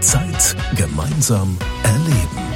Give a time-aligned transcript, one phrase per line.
[0.00, 2.48] Zeit gemeinsam erleben.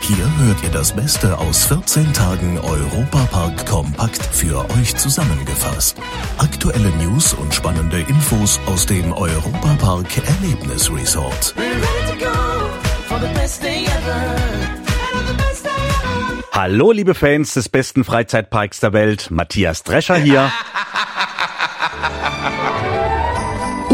[0.00, 5.98] Hier hört ihr das Beste aus 14 Tagen Europapark Kompakt für euch zusammengefasst.
[6.38, 11.54] Aktuelle News und spannende Infos aus dem Europapark Erlebnis Resort.
[16.52, 20.50] Hallo liebe Fans des besten Freizeitparks der Welt, Matthias Drescher hier.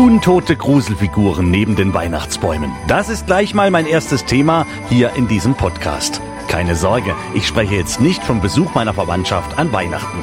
[0.04, 2.70] Untote Gruselfiguren neben den Weihnachtsbäumen.
[2.88, 6.20] Das ist gleich mal mein erstes Thema hier in diesem Podcast.
[6.46, 10.22] Keine Sorge, ich spreche jetzt nicht vom Besuch meiner Verwandtschaft an Weihnachten.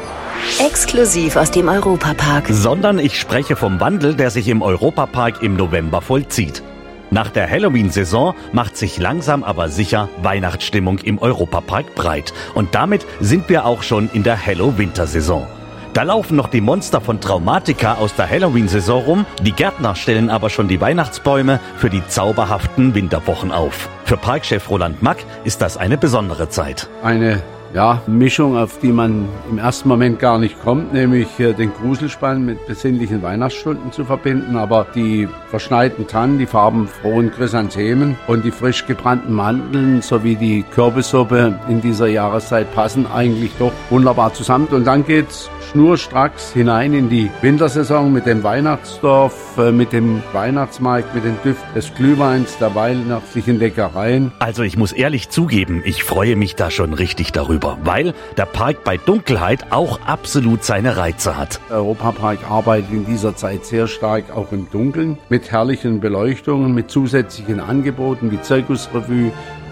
[0.59, 2.45] Exklusiv aus dem Europapark.
[2.49, 6.62] Sondern ich spreche vom Wandel, der sich im Europapark im November vollzieht.
[7.09, 12.35] Nach der Halloween-Saison macht sich langsam aber sicher Weihnachtsstimmung im Europapark breit.
[12.54, 15.48] Und damit sind wir auch schon in der Hallow-Wintersaison.
[15.94, 20.49] Da laufen noch die Monster von Traumatica aus der Halloween-Saison rum, die Gärtner stellen aber
[20.49, 23.90] schon die Weihnachtsbäume für die zauberhaften Winterwochen auf.
[24.05, 26.88] Für Parkchef Roland Mack ist das eine besondere Zeit.
[27.04, 27.43] Eine
[27.74, 32.46] ja, Mischung, auf die man im ersten Moment gar nicht kommt, nämlich äh, den Gruselspann
[32.46, 34.55] mit besinnlichen Weihnachtsstunden zu verbinden.
[34.55, 41.60] Aber die verschneiten Tannen, die farbenfrohen Chrysanthemen und die frisch gebrannten Mandeln sowie die Kürbissuppe
[41.70, 44.68] in dieser Jahreszeit passen eigentlich doch wunderbar zusammen.
[44.68, 51.16] Und dann geht's schnurstracks hinein in die Wintersaison mit dem Weihnachtsdorf, äh, mit dem Weihnachtsmarkt,
[51.16, 54.32] mit den Düften des Glühweins, der weihnachtlichen Leckereien.
[54.40, 58.84] Also ich muss ehrlich zugeben, ich freue mich da schon richtig darüber, weil der Park
[58.84, 61.59] bei Dunkelheit auch absolut seine Reize hat.
[61.70, 67.59] Europapark arbeitet in dieser Zeit sehr stark auch im Dunkeln mit herrlichen Beleuchtungen, mit zusätzlichen
[67.59, 69.31] Angeboten wie Zirkusrevue,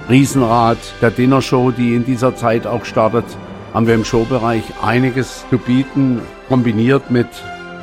[0.10, 3.26] Riesenrad, der Dinnershow, die in dieser Zeit auch startet
[3.74, 7.28] haben wir im Showbereich einiges zu bieten, kombiniert mit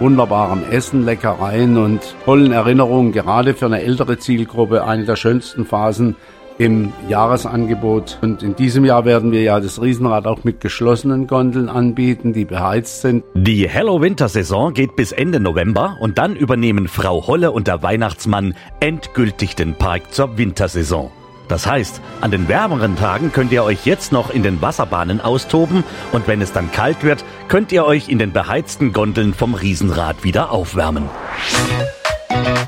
[0.01, 6.17] wunderbarem Essen, Leckereien und tollen Erinnerungen, gerade für eine ältere Zielgruppe, eine der schönsten Phasen
[6.59, 8.19] im Jahresangebot.
[8.23, 12.45] Und in diesem Jahr werden wir ja das Riesenrad auch mit geschlossenen Gondeln anbieten, die
[12.45, 13.25] beheizt sind.
[13.35, 19.57] Die Hello-Winter-Saison geht bis Ende November und dann übernehmen Frau Holle und der Weihnachtsmann endgültig
[19.57, 21.11] den Park zur Wintersaison.
[21.49, 25.85] Das heißt, an den wärmeren Tagen könnt ihr euch jetzt noch in den Wasserbahnen austoben
[26.13, 30.25] und wenn es dann kalt wird, könnt ihr euch in den beheizten Gondeln vom Riesenrad
[30.25, 31.05] wieder aufwärmen.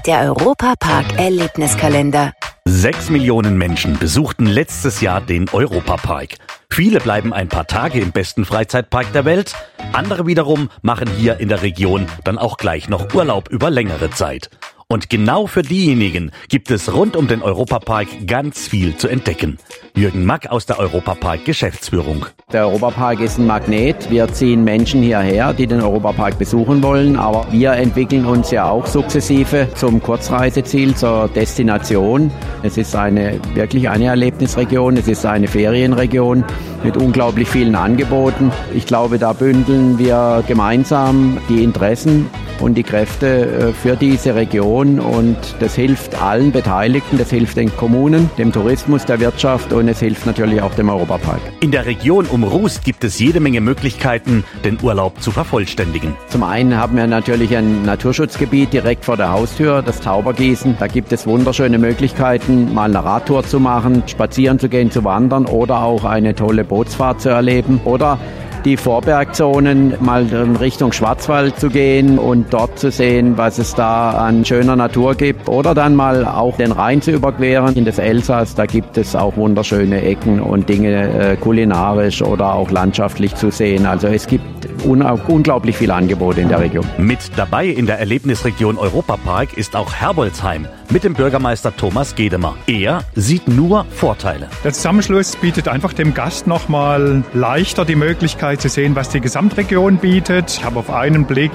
[0.07, 2.33] Der Europapark Erlebniskalender.
[2.71, 6.35] Sechs Millionen Menschen besuchten letztes Jahr den Europapark.
[6.69, 9.55] Viele bleiben ein paar Tage im besten Freizeitpark der Welt,
[9.95, 14.51] andere wiederum machen hier in der Region dann auch gleich noch Urlaub über längere Zeit.
[14.91, 19.59] Und genau für diejenigen gibt es rund um den Europapark ganz viel zu entdecken.
[19.95, 22.25] Jürgen Mack aus der Europapark Geschäftsführung.
[22.55, 24.09] Der Europapark ist ein Magnet.
[24.09, 27.17] Wir ziehen Menschen hierher, die den Europapark besuchen wollen.
[27.17, 32.31] Aber wir entwickeln uns ja auch sukzessive zum Kurzreiseziel, zur Destination.
[32.63, 34.97] Es ist eine, wirklich eine Erlebnisregion.
[34.97, 36.47] Es ist eine Ferienregion
[36.83, 38.53] mit unglaublich vielen Angeboten.
[38.75, 42.29] Ich glaube, da bündeln wir gemeinsam die Interessen
[42.61, 47.75] und die Kräfte äh, für diese Region und das hilft allen Beteiligten, das hilft den
[47.77, 51.41] Kommunen, dem Tourismus, der Wirtschaft und es hilft natürlich auch dem Europapark.
[51.61, 56.15] In der Region um Rust gibt es jede Menge Möglichkeiten, den Urlaub zu vervollständigen.
[56.29, 60.77] Zum einen haben wir natürlich ein Naturschutzgebiet direkt vor der Haustür, das Taubergießen.
[60.79, 65.47] Da gibt es wunderschöne Möglichkeiten, mal eine Radtour zu machen, spazieren zu gehen, zu wandern
[65.47, 68.19] oder auch eine tolle Bootsfahrt zu erleben oder
[68.65, 74.11] die Vorbergzonen mal in Richtung Schwarzwald zu gehen und dort zu sehen, was es da
[74.11, 75.49] an schöner Natur gibt.
[75.49, 78.55] Oder dann mal auch den Rhein zu überqueren in das Elsass.
[78.55, 83.87] Da gibt es auch wunderschöne Ecken und Dinge äh, kulinarisch oder auch landschaftlich zu sehen.
[83.87, 86.87] Also es gibt unglaublich viele Angebote in der Region.
[86.99, 92.57] Mit dabei in der Erlebnisregion Europapark ist auch Herbolzheim mit dem Bürgermeister Thomas Gedemer.
[92.67, 94.49] Er sieht nur Vorteile.
[94.65, 99.99] Der Zusammenschluss bietet einfach dem Gast nochmal leichter die Möglichkeit zu sehen, was die Gesamtregion
[99.99, 100.59] bietet.
[100.59, 101.53] Ich habe auf einen Blick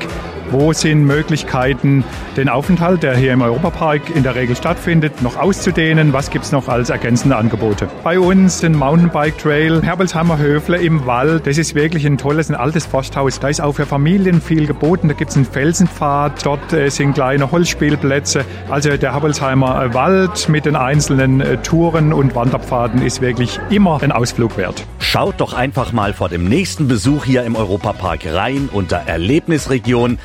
[0.54, 2.04] wo sind Möglichkeiten,
[2.38, 6.14] den Aufenthalt, der hier im Europapark in der Regel stattfindet, noch auszudehnen?
[6.14, 7.90] Was gibt es noch als ergänzende Angebote?
[8.04, 11.48] Bei uns ein Mountainbike Trail, Herbelsheimer Höfle im Wald.
[11.48, 13.40] Das ist wirklich ein tolles, ein altes Forsthaus.
[13.40, 15.08] Da ist auch für Familien viel geboten.
[15.08, 18.46] Da gibt es einen Felsenpfad, dort äh, sind kleine Holzspielplätze.
[18.70, 24.12] Also der Herbelsheimer Wald mit den einzelnen äh, Touren und Wanderpfaden ist wirklich immer ein
[24.12, 24.86] Ausflug wert.
[25.00, 30.20] Schaut doch einfach mal vor dem nächsten Besuch hier im Europapark rein unter Erlebnisregion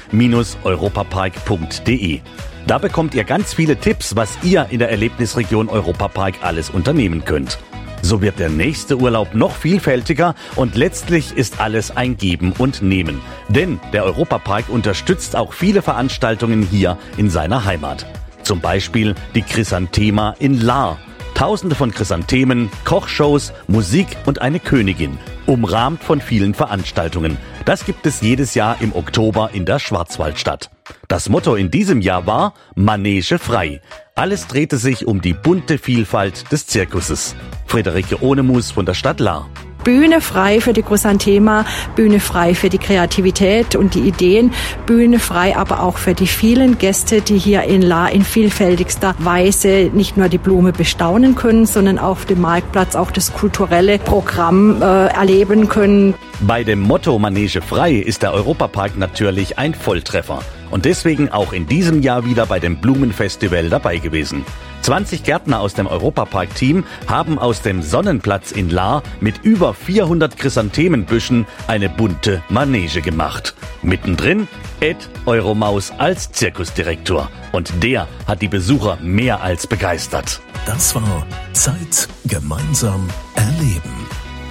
[0.65, 2.21] europapark.de.
[2.67, 7.59] Da bekommt ihr ganz viele Tipps, was ihr in der Erlebnisregion Europapark alles unternehmen könnt.
[8.03, 13.21] So wird der nächste Urlaub noch vielfältiger und letztlich ist alles ein Geben und Nehmen.
[13.49, 18.07] Denn der Europapark unterstützt auch viele Veranstaltungen hier in seiner Heimat.
[18.43, 20.99] Zum Beispiel die Chrysanthema in Lahr.
[21.35, 27.37] Tausende von Chrysanthemen, Kochshows, Musik und eine Königin, umrahmt von vielen Veranstaltungen.
[27.69, 30.71] Das gibt es jedes Jahr im Oktober in der Schwarzwaldstadt.
[31.07, 33.83] Das Motto in diesem Jahr war Manege frei.
[34.15, 37.37] Alles drehte sich um die bunte Vielfalt des Zirkuses.
[37.67, 39.51] Friederike Ohnemus von der Stadt Lahr.
[39.89, 41.65] Bühne frei für die Chrysanthema,
[41.97, 44.53] Bühne frei für die Kreativität und die Ideen,
[44.85, 49.89] Bühne frei aber auch für die vielen Gäste, die hier in La in vielfältigster Weise
[49.95, 55.07] nicht nur die Blume bestaunen können, sondern auf dem Marktplatz auch das kulturelle Programm äh,
[55.07, 56.13] erleben können.
[56.41, 60.41] Bei dem Motto Manege frei ist der Europapark natürlich ein Volltreffer
[60.71, 64.45] und deswegen auch in diesem Jahr wieder bei dem Blumenfestival dabei gewesen.
[64.83, 71.47] 20 Gärtner aus dem Europapark-Team haben aus dem Sonnenplatz in Lahr mit über 400 Chrysanthemenbüschen
[71.67, 73.55] eine bunte Manege gemacht.
[73.83, 74.49] Mittendrin
[74.81, 77.31] Ed Euromaus als Zirkusdirektor.
[77.53, 80.41] Und der hat die Besucher mehr als begeistert.
[80.67, 84.08] Das war Zeit gemeinsam erleben.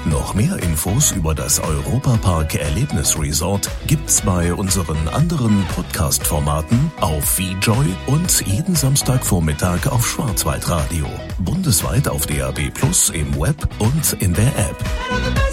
[0.10, 7.94] Noch mehr Infos über das Europapark Erlebnis Resort gibt's bei unseren anderen Podcast-Formaten auf VJoy
[8.06, 11.08] und jeden Samstagvormittag auf Schwarzwaldradio.
[11.40, 15.47] Bundesweit auf DAB Plus im Web und in der App.